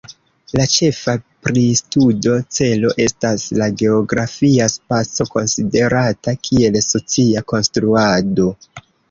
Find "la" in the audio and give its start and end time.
0.59-0.63, 3.63-3.67